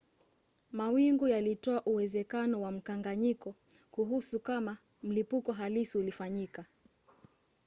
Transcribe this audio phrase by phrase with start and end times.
[0.71, 3.55] mawingu yalitoa uwezekano wa mkanganyiko
[3.91, 6.65] kuhusu kama mlipuko halisi ulifanyika